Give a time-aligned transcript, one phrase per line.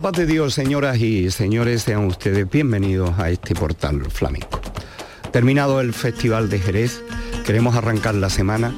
[0.00, 4.60] paz de Dios, señoras y señores, sean ustedes bienvenidos a este portal flamenco.
[5.30, 7.02] Terminado el Festival de Jerez,
[7.44, 8.74] queremos arrancar la semana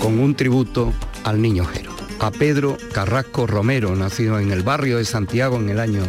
[0.00, 0.92] con un tributo
[1.22, 5.78] al niño Jero, a Pedro Carrasco Romero, nacido en el barrio de Santiago en el
[5.78, 6.02] año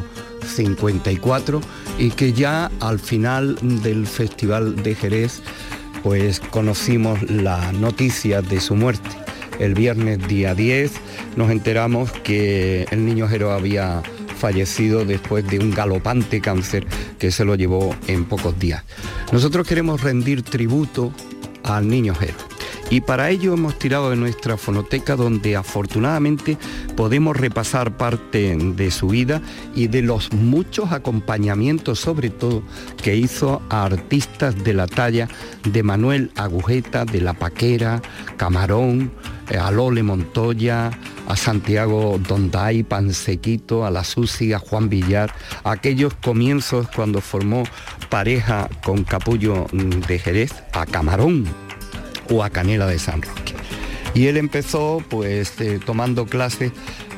[0.44, 1.62] 54
[2.00, 5.44] y que ya al final del Festival de Jerez
[6.02, 9.10] pues conocimos la noticia de su muerte.
[9.60, 10.92] El viernes día 10
[11.36, 14.02] nos enteramos que el niño Jero había
[14.36, 16.86] fallecido después de un galopante cáncer
[17.18, 18.84] que se lo llevó en pocos días.
[19.32, 21.12] Nosotros queremos rendir tributo
[21.64, 22.56] al niño Jero.
[22.92, 26.58] Y para ello hemos tirado de nuestra fonoteca donde afortunadamente
[26.96, 29.42] podemos repasar parte de su vida
[29.76, 32.62] y de los muchos acompañamientos sobre todo
[33.02, 35.28] que hizo a artistas de la talla
[35.64, 38.04] de Manuel Agujeta, de La Paquera,
[38.38, 39.12] Camarón,
[39.50, 40.92] eh, a Lole Montoya,
[41.28, 47.64] a Santiago Donday, Pansequito, a la Susi, a Juan Villar, aquellos comienzos cuando formó
[48.10, 51.46] pareja con Capullo de Jerez, a Camarón
[52.30, 53.54] o a Canela de San Roque.
[54.14, 56.72] Y él empezó pues eh, tomando clases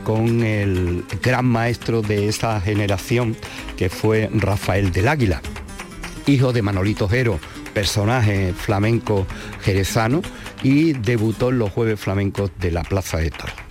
[0.03, 3.35] con el gran maestro de esa generación
[3.75, 5.41] que fue Rafael del Águila,
[6.25, 7.39] hijo de Manolito Jero,
[7.73, 9.27] personaje flamenco
[9.61, 10.21] jerezano
[10.63, 13.66] y debutó en los jueves flamencos de la Plaza de Toros.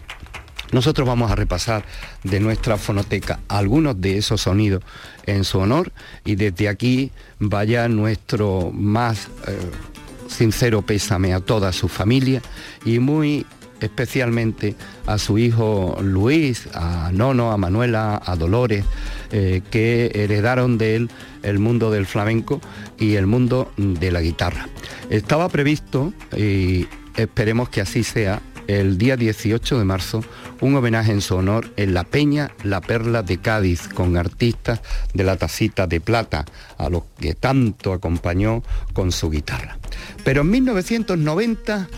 [0.72, 1.84] Nosotros vamos a repasar
[2.24, 4.82] de nuestra fonoteca algunos de esos sonidos
[5.26, 5.92] en su honor
[6.24, 9.58] y desde aquí vaya nuestro más eh,
[10.28, 12.42] sincero pésame a toda su familia
[12.84, 13.46] y muy
[13.80, 14.74] especialmente
[15.06, 18.84] a su hijo Luis, a Nono, a Manuela, a Dolores,
[19.30, 21.10] eh, que heredaron de él
[21.42, 22.60] el mundo del flamenco
[22.98, 24.68] y el mundo de la guitarra.
[25.10, 26.86] Estaba previsto, y
[27.16, 30.24] esperemos que así sea, el día 18 de marzo
[30.60, 34.80] un homenaje en su honor en La Peña, La Perla de Cádiz, con artistas
[35.14, 36.44] de la tacita de plata,
[36.78, 38.62] a los que tanto acompañó
[38.92, 39.78] con su guitarra.
[40.24, 41.88] Pero en 1990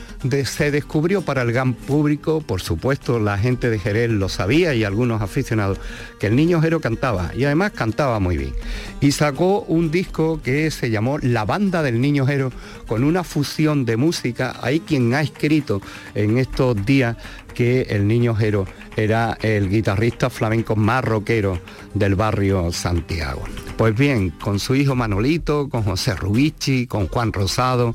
[0.45, 4.85] se descubrió para el gran público, por supuesto la gente de Jerez lo sabía y
[4.85, 5.79] algunos aficionados,
[6.19, 8.53] que el niño Jero cantaba y además cantaba muy bien.
[9.01, 12.53] Y sacó un disco que se llamó La Banda del Niño Jero
[12.87, 14.57] con una fusión de música.
[14.61, 15.81] Hay quien ha escrito
[16.15, 17.17] en estos días
[17.55, 18.67] que el niño Jero
[18.97, 21.61] era el guitarrista flamenco más rockero
[21.95, 23.43] del barrio Santiago.
[23.77, 27.95] Pues bien, con su hijo Manolito, con José Rubici, con Juan Rosado,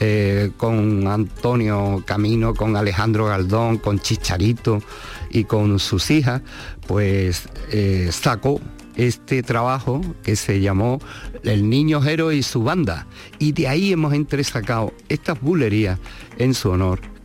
[0.00, 4.80] eh, con Antonio Camino, con Alejandro Galdón, con Chicharito
[5.30, 6.42] y con sus hijas,
[6.86, 8.60] pues eh, sacó
[8.96, 11.00] este trabajo que se llamó
[11.42, 13.06] El Niño Jero y su banda.
[13.38, 15.98] Y de ahí hemos entresacado estas bulerías
[16.38, 17.00] en su honor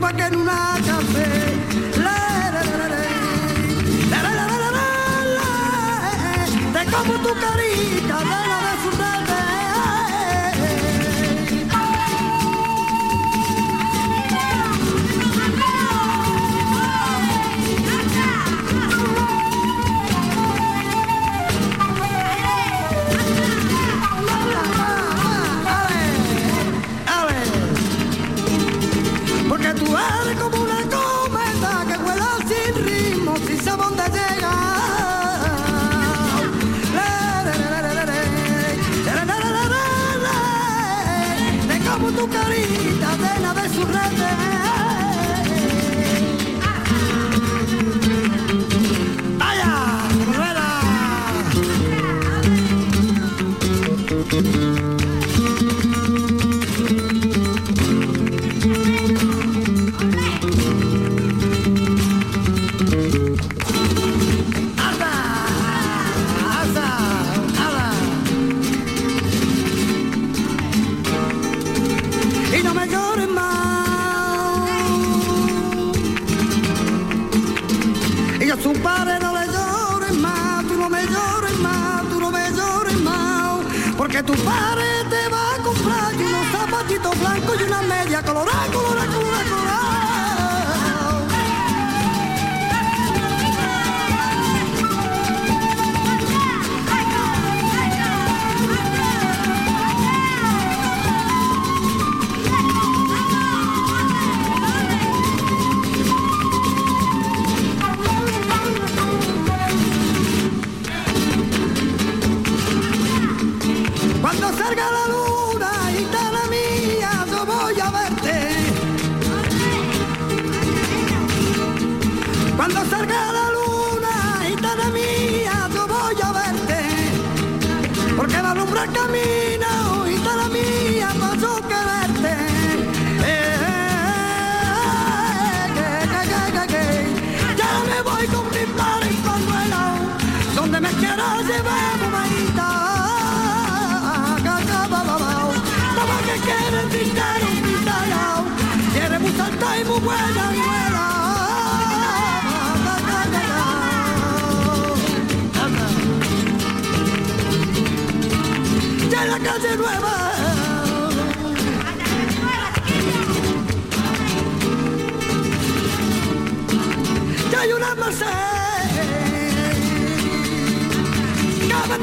[0.00, 0.89] igual que en una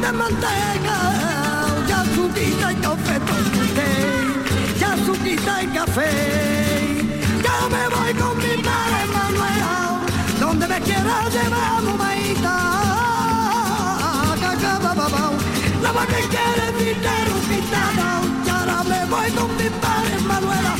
[0.01, 0.97] de manteca,
[1.87, 2.01] ya
[2.71, 3.19] y café
[4.79, 6.09] ya azúquita y café.
[7.43, 9.99] Ya me voy con mi madre Manuela,
[10.39, 12.55] donde me quiera llevar maíta.
[15.81, 18.07] La vaca quiere dinero quitado,
[18.45, 20.75] ya me voy con mi padre Manuela.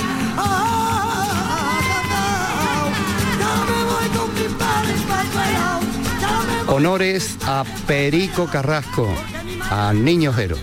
[6.78, 9.12] Honores a Perico Carrasco,
[9.72, 10.58] a Niño Jero,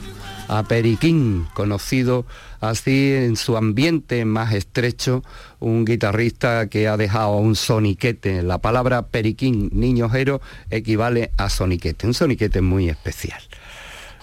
[0.47, 2.25] a Periquín, conocido
[2.61, 5.25] así en su ambiente más estrecho,
[5.59, 8.45] un guitarrista que ha dejado un soniquete.
[8.45, 10.41] La palabra Periquín, Niño Jero,
[10.71, 13.43] equivale a soniquete, un soniquete muy especial.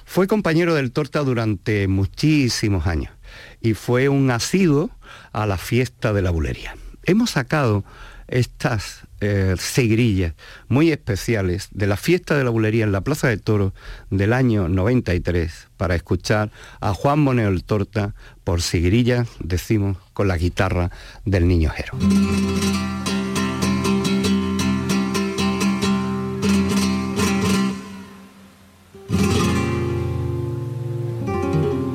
[0.06, 3.12] Fue compañero del Torta durante muchísimos años
[3.60, 4.92] y fue un asiduo
[5.34, 6.74] a la fiesta de la bulería.
[7.04, 7.84] Hemos sacado
[8.30, 9.56] estas eh,
[10.68, 13.74] muy especiales de la fiesta de la bulería en la Plaza de Toros
[14.10, 20.92] del año 93 para escuchar a Juan Moneo Torta por seguirillas, decimos, con la guitarra
[21.26, 21.98] del niño Jero.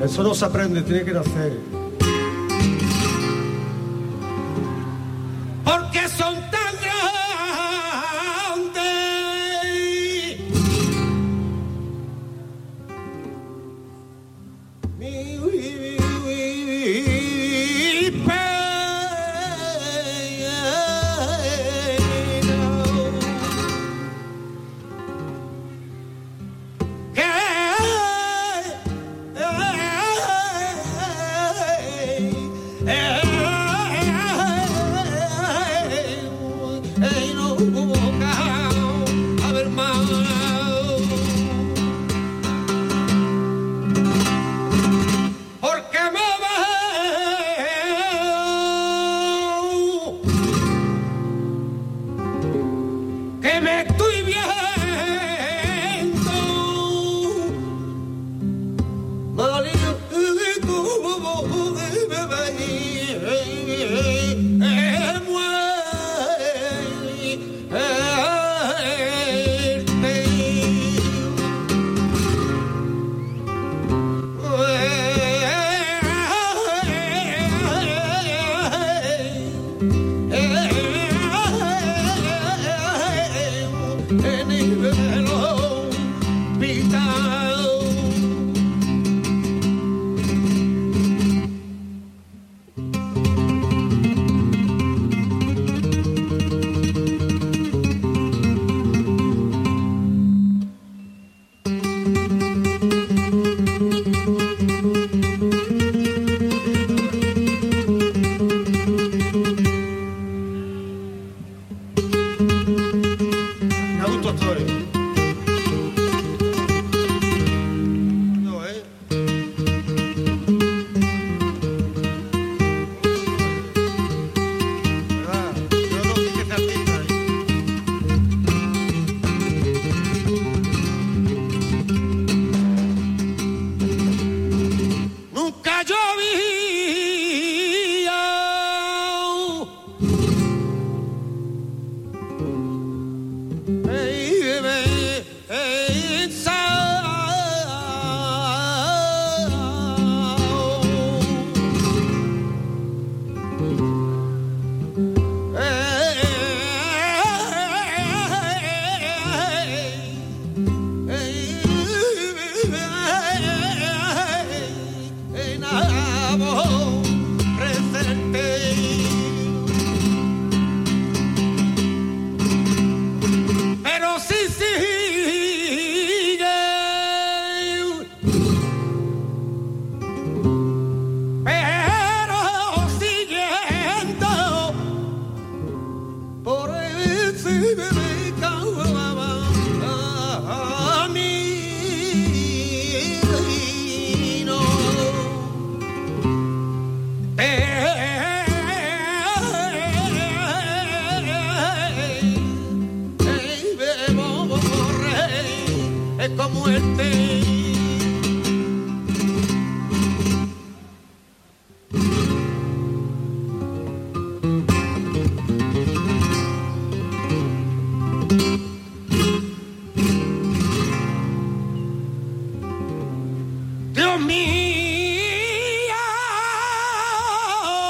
[0.05, 1.76] Eso no se aprende, tiene que nacer.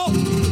[0.09, 0.46] Oh.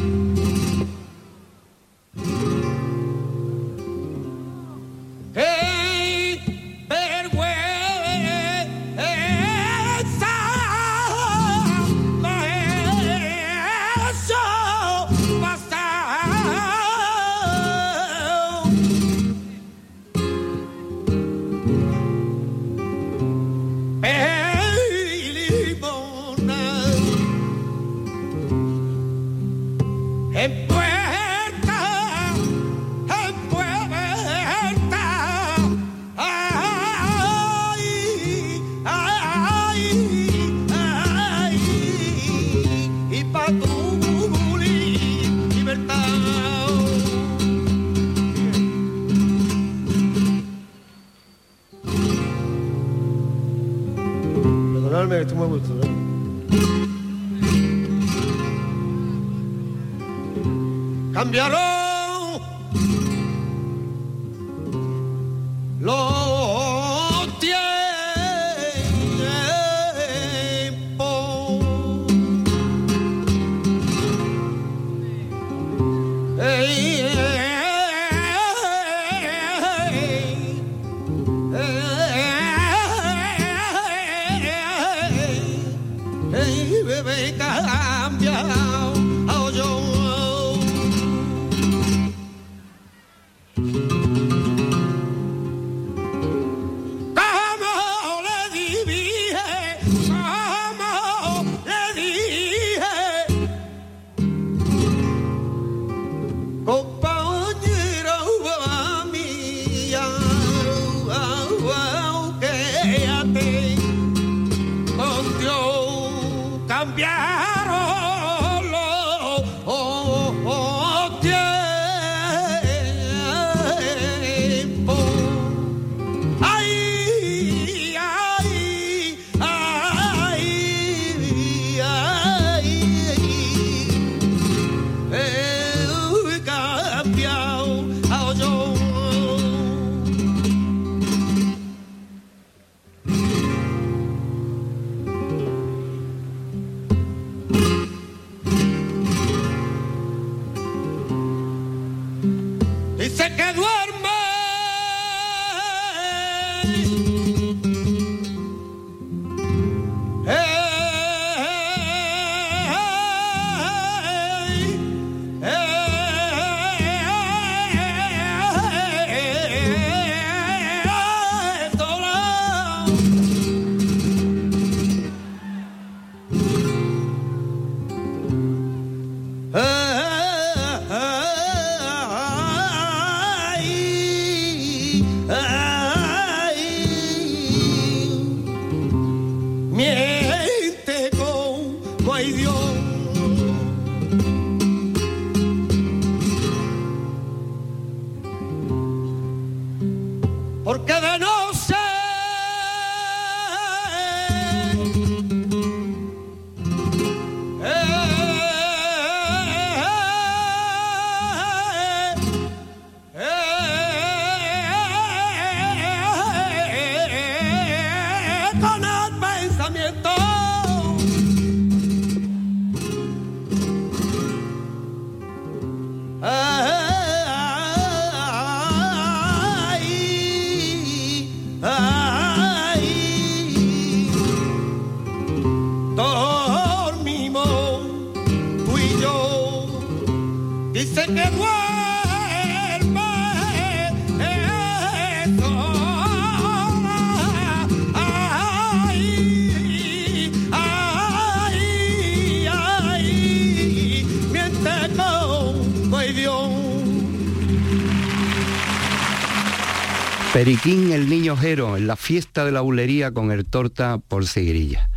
[260.44, 264.90] Periquín el niño Jero en la fiesta de la bulería con el torta por seguirilla.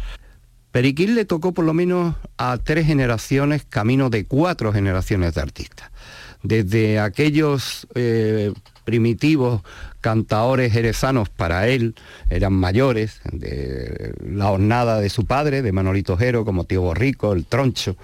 [0.71, 5.89] Periquín le tocó por lo menos a tres generaciones, camino de cuatro generaciones de artistas.
[6.43, 8.51] Desde aquellos eh,
[8.83, 9.61] primitivos
[10.01, 11.95] cantaores jerezanos para él,
[12.29, 17.45] eran mayores, de la hornada de su padre, de Manolito Jero, como Tío Borrico, el
[17.45, 17.95] Troncho,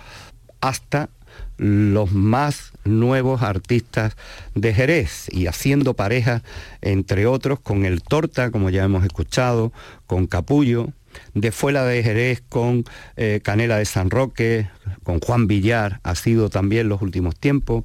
[0.61, 1.09] hasta
[1.57, 4.15] los más nuevos artistas
[4.55, 6.43] de Jerez y haciendo pareja,
[6.81, 9.71] entre otros, con el Torta, como ya hemos escuchado,
[10.07, 10.89] con Capullo,
[11.33, 14.67] de Fuela de Jerez con eh, Canela de San Roque,
[15.03, 17.83] con Juan Villar, ha sido también los últimos tiempos,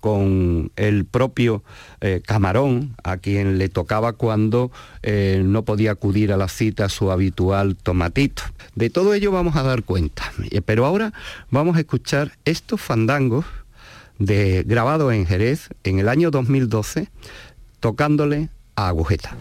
[0.00, 1.62] con el propio
[2.00, 4.70] eh, Camarón, a quien le tocaba cuando
[5.02, 8.42] eh, no podía acudir a la cita su habitual tomatito.
[8.74, 10.32] De todo ello vamos a dar cuenta,
[10.64, 11.12] pero ahora
[11.50, 13.44] vamos a escuchar estos fandangos
[14.18, 17.08] de, grabados en Jerez en el año 2012,
[17.80, 19.36] tocándole a Agujeta.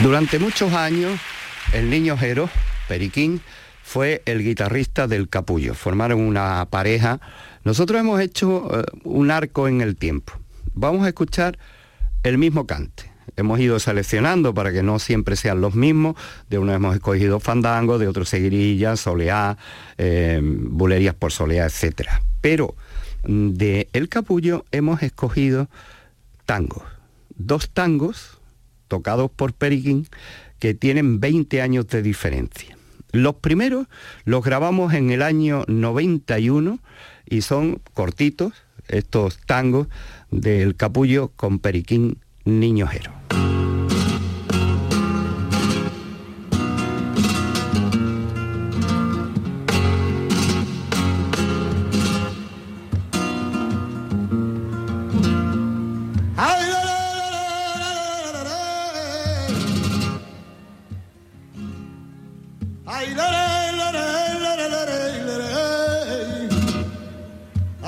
[0.00, 1.18] Durante muchos años,
[1.72, 2.48] el niño Jero,
[2.86, 3.40] Periquín,
[3.82, 5.74] fue el guitarrista del Capullo.
[5.74, 7.20] Formaron una pareja.
[7.64, 10.34] Nosotros hemos hecho eh, un arco en el tiempo.
[10.74, 11.58] Vamos a escuchar
[12.22, 13.10] el mismo cante.
[13.36, 16.14] hemos ido seleccionando para que no siempre sean los mismos.
[16.48, 19.58] De uno hemos escogido fandango, de otro seguirilla, soleá,
[19.96, 22.08] eh, bulerías por soleá, etc.
[22.40, 22.76] Pero
[23.26, 25.68] mm, de El Capullo hemos escogido
[26.46, 26.84] tangos.
[27.36, 28.37] Dos tangos
[28.88, 30.08] tocados por Periquín
[30.58, 32.76] que tienen 20 años de diferencia.
[33.12, 33.86] Los primeros
[34.24, 36.78] los grabamos en el año 91
[37.28, 38.52] y son cortitos,
[38.88, 39.88] estos tangos
[40.30, 43.12] del capullo con Periquín Niñojero.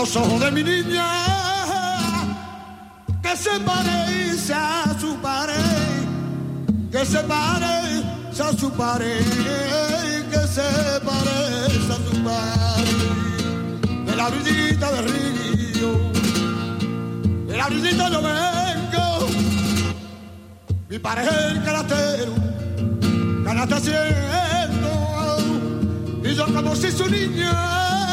[0.00, 1.06] los ojos de mi niña
[3.20, 6.04] que se parece a su pared,
[6.92, 9.24] que se parece a su pared,
[10.32, 10.70] que se
[11.08, 15.90] parece a su pared, de la brillita del río,
[17.48, 19.26] de la brillita yo vengo,
[20.88, 22.34] mi pareja el calatero,
[23.44, 23.78] canasta
[26.22, 28.07] y yo como si su niña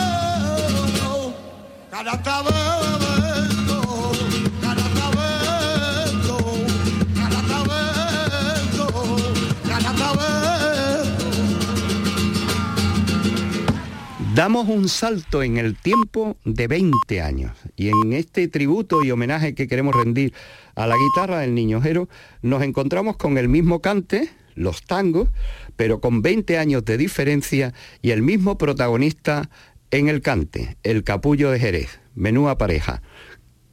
[14.35, 19.55] Damos un salto en el tiempo de 20 años y en este tributo y homenaje
[19.55, 20.33] que queremos rendir
[20.75, 22.09] a la guitarra del Niñojero
[22.41, 25.29] nos encontramos con el mismo cante, los tangos,
[25.77, 29.49] pero con 20 años de diferencia y el mismo protagonista
[29.91, 33.01] en el cante, el capullo de Jerez, menúa pareja,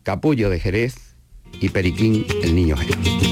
[0.03, 1.17] capullo de Jerez
[1.61, 3.32] y Periquín, el niño Jerez.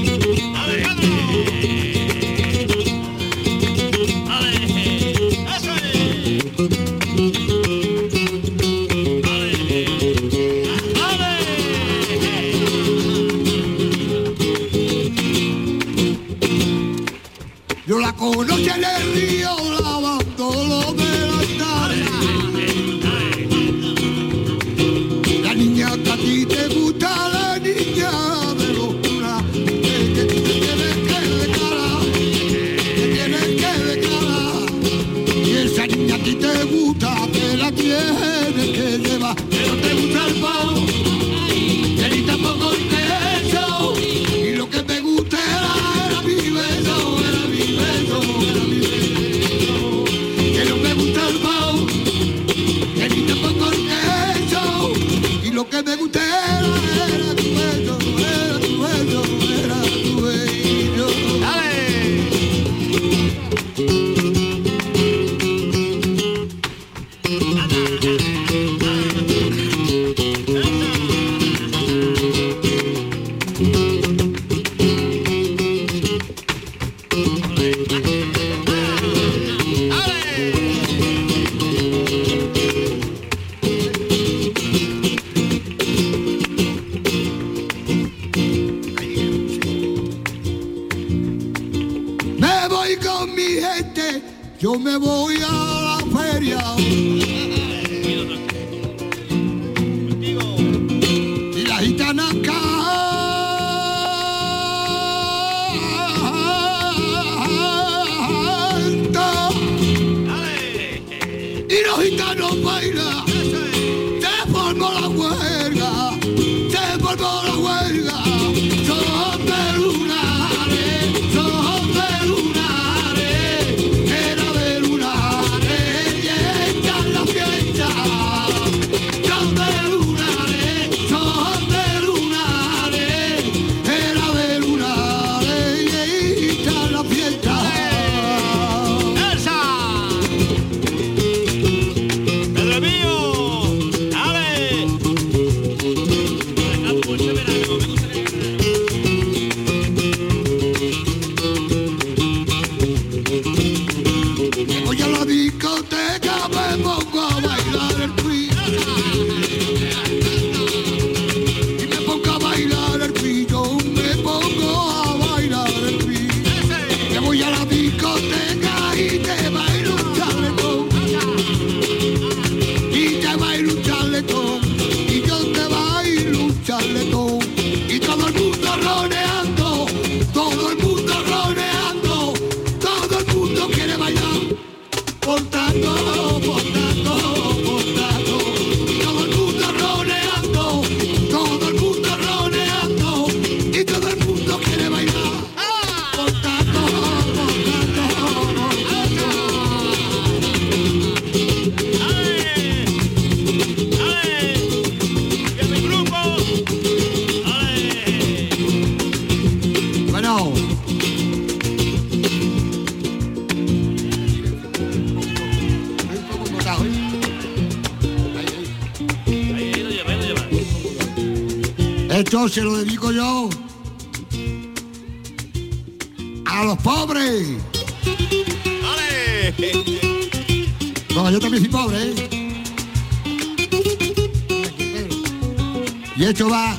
[236.15, 236.77] Y esto va,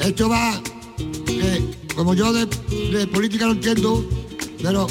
[0.00, 0.60] esto va,
[1.26, 1.62] que
[1.94, 2.46] como yo de,
[3.08, 4.08] política no entiendo,
[4.62, 4.86] pero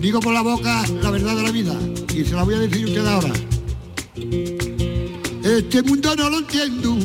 [0.00, 1.76] digo por la boca la verdad de la vida.
[2.14, 3.32] Y se la voy a decir usted ahora.
[5.42, 6.98] Este mundo no lo entiendo.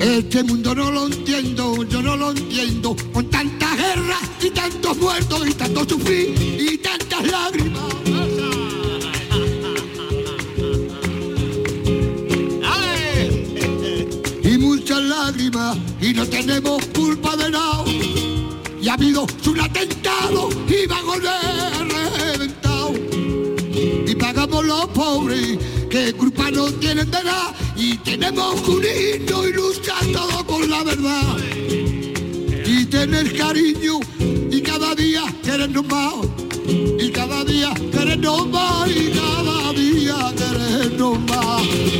[0.00, 5.48] Este mundo no lo entiendo, yo no lo entiendo, con tantas guerras y tantos muertos
[5.48, 8.03] y tanto sufrir y tantas lágrimas.
[16.00, 17.84] y no tenemos culpa de nada.
[18.80, 21.30] Y ha habido un atentado y vagones
[22.18, 22.98] reventados.
[24.06, 27.54] Y pagamos los pobres que culpa no tienen de nada.
[27.76, 31.36] Y tenemos que unirnos y luchar todo por la verdad.
[32.66, 34.00] Y tener cariño
[34.50, 36.14] y cada día querernos más.
[36.66, 41.93] Y cada día querernos más y cada día querernos más.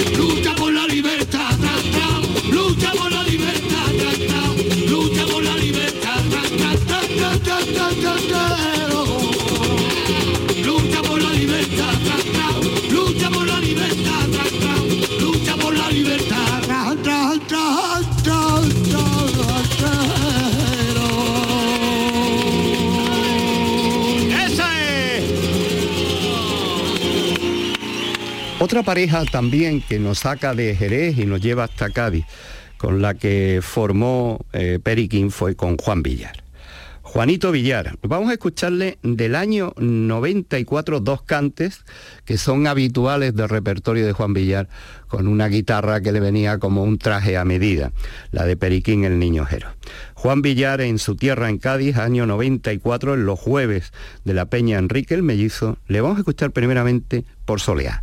[28.65, 32.25] Otra pareja también que nos saca de Jerez y nos lleva hasta Cádiz,
[32.79, 36.44] con la que formó eh, Periquín, fue con Juan Villar.
[37.15, 37.97] Juanito Villar.
[38.03, 41.85] Vamos a escucharle del año 94 dos cantes
[42.25, 44.69] que son habituales del repertorio de Juan Villar
[45.07, 47.93] con una guitarra que le venía como un traje a medida,
[48.33, 49.69] la de Periquín el Niño Jero.
[50.15, 53.93] Juan Villar en su tierra en Cádiz, año 94, en los jueves
[54.25, 58.03] de la Peña Enrique el Mellizo, le vamos a escuchar primeramente por Soleá.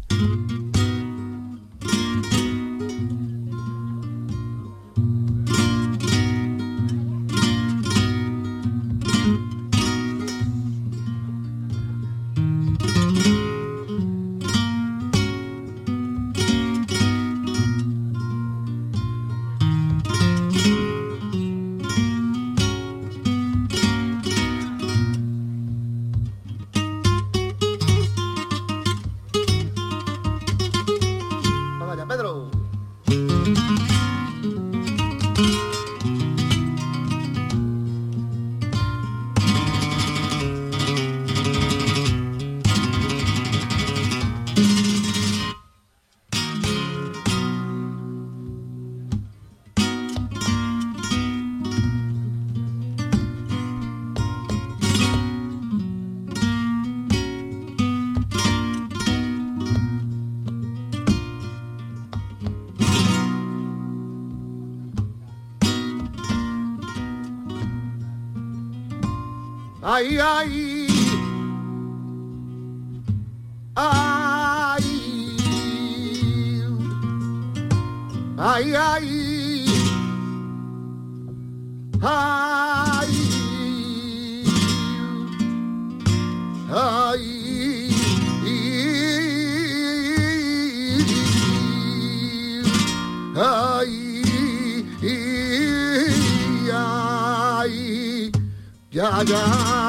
[98.94, 99.81] Yeah, yeah.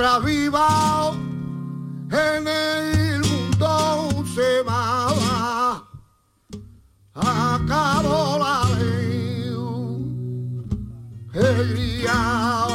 [0.00, 1.12] Mientras viva
[2.10, 5.84] en el mundo se va
[7.14, 9.52] acabó la ley
[11.34, 12.66] el día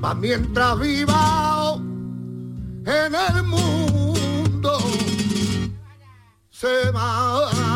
[0.00, 1.76] pa mientras viva
[2.86, 4.78] en el mundo
[6.48, 7.75] se me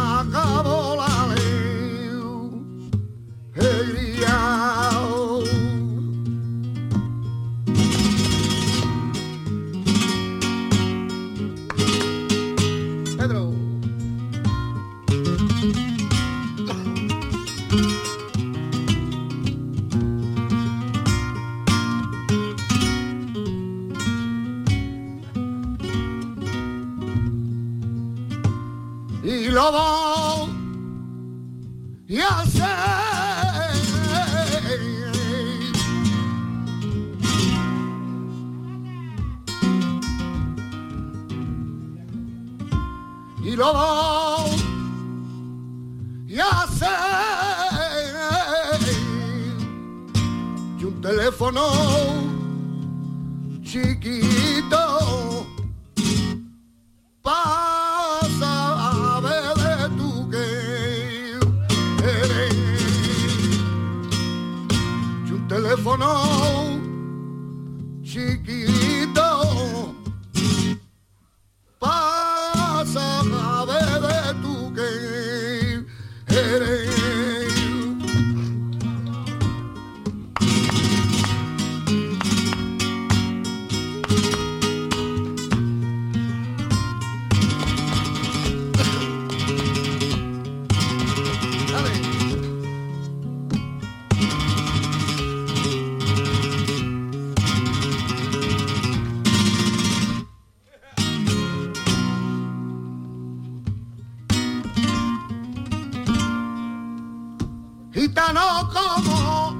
[108.00, 108.40] gitano
[108.72, 109.54] como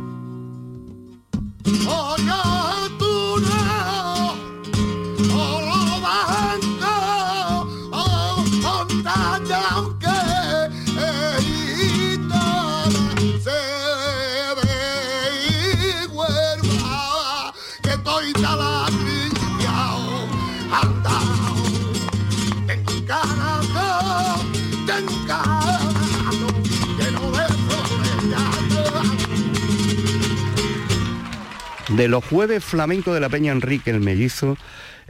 [32.01, 34.57] De los jueves flamenco de la Peña Enrique el Mellizo,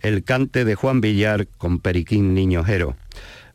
[0.01, 2.97] el cante de Juan Villar con Periquín Niñojero.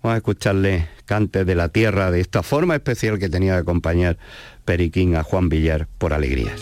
[0.02, 4.18] Vamos a escucharle cante de la tierra de esta forma especial que tenía de acompañar
[4.64, 6.62] Periquín a Juan Villar por alegrías.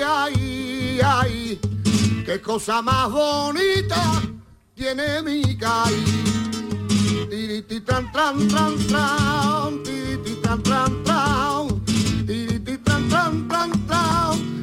[0.06, 1.60] ay, ay,
[2.26, 4.22] qué cosa más bonita
[4.74, 6.06] tiene mi caí.
[7.30, 11.68] Tiriti tran tran tran tran, tiriti tran tran tran,
[12.26, 14.59] tiriti tran tran tran tran,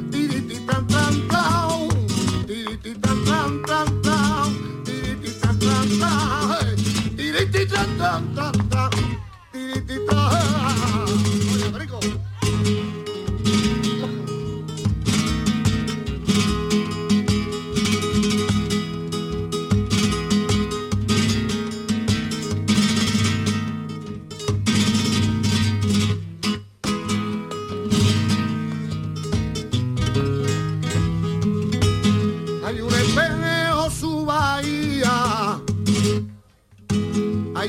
[8.17, 8.56] tiriti tran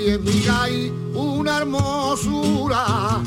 [0.09, 3.21] hay mi calle una hermosura.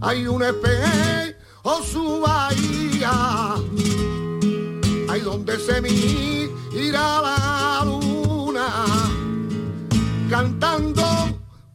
[0.00, 3.56] Hay un espejo su bahía,
[5.08, 8.68] hay donde se mira la luna,
[10.30, 11.02] cantando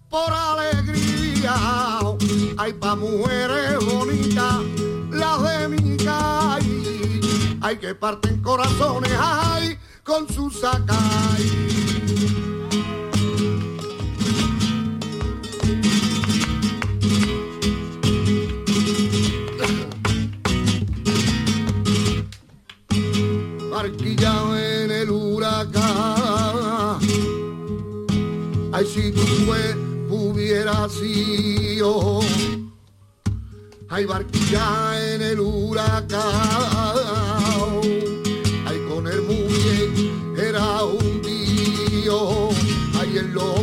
[0.10, 1.56] por alegría.
[2.58, 4.62] Hay pa' mujeres bonitas,
[5.12, 7.20] las de mi calle,
[7.62, 11.83] hay que parten corazones, ay, con su sacay.
[25.64, 27.00] Huracán.
[28.72, 32.22] Ay, si tu cuerpo hubiera sido.
[33.90, 36.22] Ay, barquilla en el huracán.
[38.66, 42.50] Ay, con el muy era un tío.
[43.00, 43.54] Ay, en lo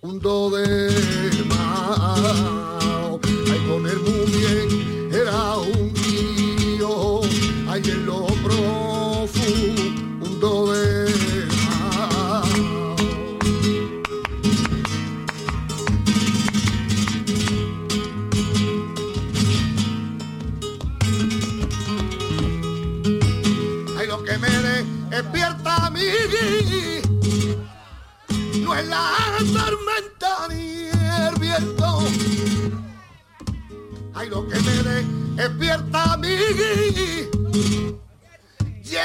[0.00, 2.63] profundo del mar.
[28.60, 31.98] No es la tormenta ni el viento.
[34.14, 36.28] Ay, lo que me despierta a mí
[38.84, 38.96] y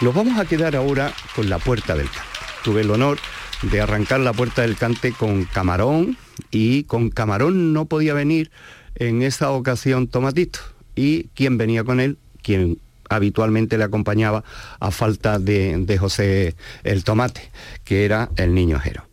[0.00, 2.28] Nos vamos a quedar ahora con la puerta del cante.
[2.62, 3.18] Tuve el honor
[3.62, 6.16] de arrancar la puerta del cante con Camarón
[6.50, 8.50] y con Camarón no podía venir
[8.94, 10.60] en esa ocasión Tomatito.
[10.94, 12.18] ¿Y quién venía con él?
[12.42, 12.78] quien
[13.10, 14.44] habitualmente le acompañaba
[14.80, 17.50] a falta de, de José el Tomate,
[17.84, 19.06] que era el niño Jero.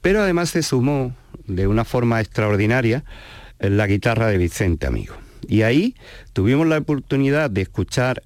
[0.00, 1.14] Pero además se sumó
[1.46, 3.04] de una forma extraordinaria
[3.58, 5.14] la guitarra de Vicente Amigo.
[5.46, 5.94] Y ahí
[6.32, 8.22] tuvimos la oportunidad de escuchar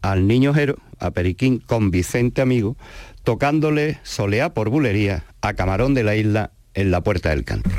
[0.00, 2.76] al niño Jero, a Periquín, con Vicente Amigo,
[3.24, 7.70] tocándole soleá por bulería a Camarón de la Isla en la Puerta del Canto.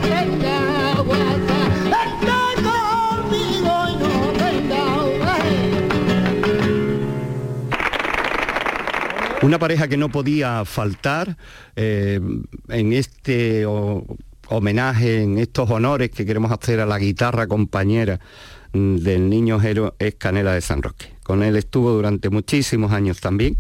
[9.42, 11.38] Una pareja que no podía faltar
[11.78, 12.20] eh,
[12.68, 13.66] en este
[14.48, 18.20] homenaje, en estos honores que queremos hacer a la guitarra compañera
[18.74, 21.14] mm, del niño Jero es Canela de San Roque.
[21.24, 23.58] Con él estuvo durante muchísimos años también.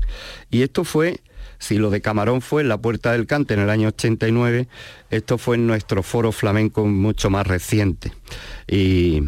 [0.51, 1.21] Y esto fue,
[1.59, 4.67] si lo de Camarón fue en la Puerta del Cante en el año 89,
[5.11, 8.11] esto fue en nuestro foro flamenco mucho más reciente.
[8.67, 9.21] Y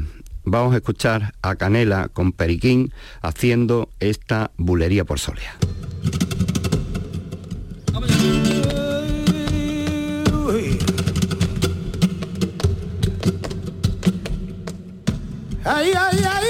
[0.43, 5.39] vamos a escuchar a Canela con Periquín haciendo esta bulería por ay,
[15.65, 16.40] ay, ay, ay.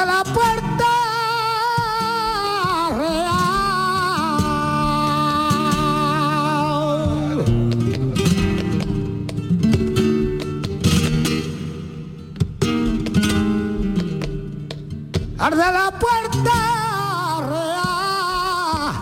[0.00, 0.90] Arde la puerta
[2.96, 3.40] real.
[15.38, 16.56] Arde la puerta
[17.50, 18.94] real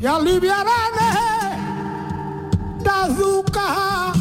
[0.00, 0.94] y aliviarán
[2.78, 4.12] de azúcar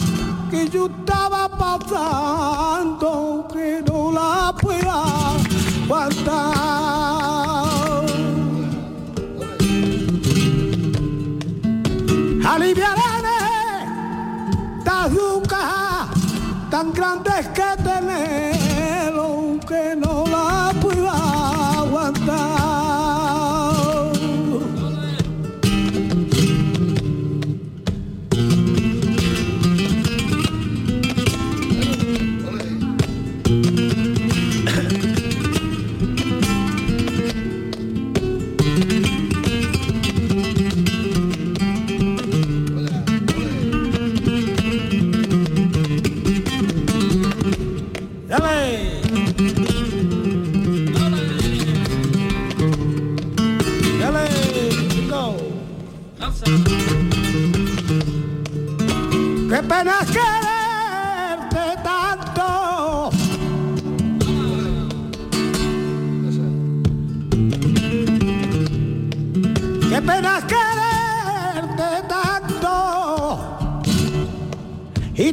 [0.49, 4.54] que yo estaba pasando que no la
[5.87, 7.75] pueda aguantar.
[12.45, 13.23] Aliviarán
[14.83, 16.07] de azúcar
[16.69, 17.64] tan grandes que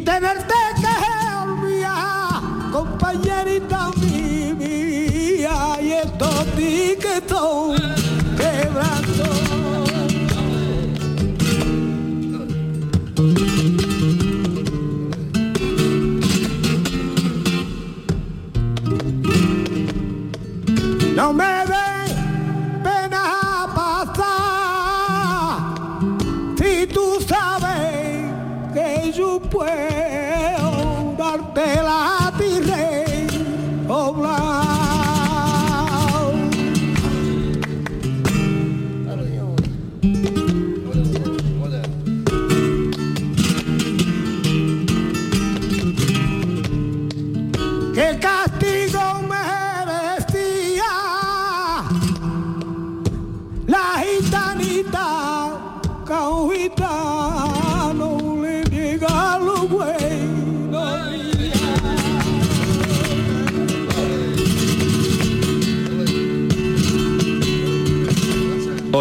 [0.03, 0.41] y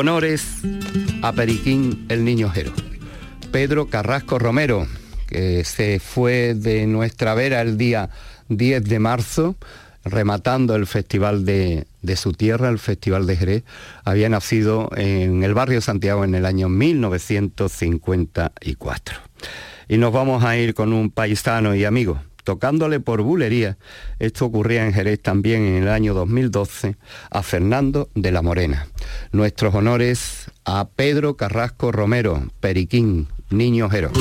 [0.01, 0.57] Honores
[1.21, 2.73] a Periquín el Niño Jero.
[3.51, 4.87] Pedro Carrasco Romero,
[5.27, 8.09] que se fue de nuestra vera el día
[8.49, 9.57] 10 de marzo,
[10.03, 13.63] rematando el festival de, de su tierra, el Festival de Jerez,
[14.03, 19.17] había nacido en el barrio Santiago en el año 1954.
[19.87, 23.77] Y nos vamos a ir con un paisano y amigo, tocándole por bulería,
[24.19, 26.97] esto ocurría en Jerez también en el año 2012,
[27.29, 28.87] a Fernando de la Morena.
[29.31, 34.11] Nuestros honores a Pedro Carrasco Romero, Periquín, Niño Jero.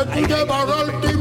[0.00, 1.19] Hep de baraldı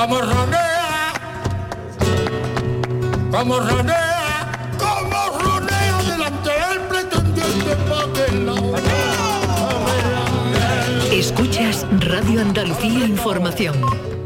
[0.00, 1.12] como ronea,
[3.30, 8.06] como ronea, como ronea delante del pretendiente para
[11.12, 14.19] Escuchas Radio Andalucía Información.